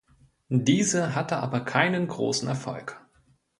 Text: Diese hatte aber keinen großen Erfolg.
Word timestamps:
Diese 0.49 1.13
hatte 1.13 1.37
aber 1.37 1.59
keinen 1.59 2.07
großen 2.07 2.47
Erfolg. 2.47 2.99